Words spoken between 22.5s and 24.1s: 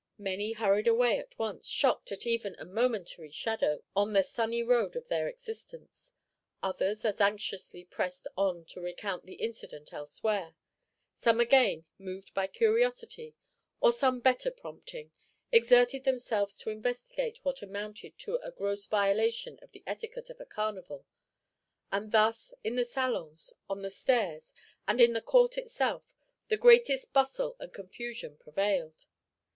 in the salons, on the